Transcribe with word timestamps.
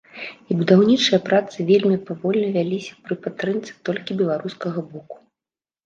І 0.53 0.55
будаўнічыя 0.61 1.19
працы 1.27 1.67
вельмі 1.69 2.01
павольна 2.09 2.49
вяліся 2.57 2.99
пры 3.05 3.21
падтрымцы 3.29 3.71
толькі 3.89 4.21
беларускага 4.27 4.79
боку. 4.93 5.15